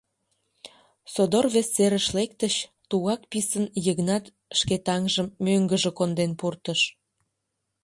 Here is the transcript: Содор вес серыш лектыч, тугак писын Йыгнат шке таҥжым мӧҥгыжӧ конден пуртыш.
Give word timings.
Содор 1.13 1.45
вес 1.53 1.67
серыш 1.75 2.07
лектыч, 2.17 2.53
тугак 2.89 3.21
писын 3.31 3.65
Йыгнат 3.85 4.25
шке 4.59 4.75
таҥжым 4.85 5.27
мӧҥгыжӧ 5.45 5.91
конден 5.97 6.31
пуртыш. 6.39 6.81